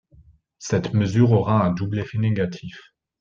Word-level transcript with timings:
Cette 0.57 0.95
mesure 0.95 1.29
aura 1.31 1.63
un 1.63 1.71
double 1.73 1.99
effet 1.99 2.17
négatif. 2.17 2.81